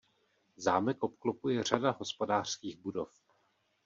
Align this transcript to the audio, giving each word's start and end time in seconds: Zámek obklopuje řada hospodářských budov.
Zámek 0.57 1.03
obklopuje 1.03 1.63
řada 1.63 1.91
hospodářských 1.91 2.77
budov. 2.77 3.11